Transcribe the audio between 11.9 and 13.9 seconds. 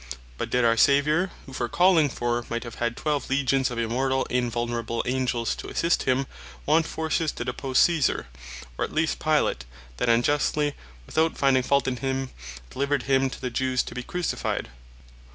him, delivered him to the Jews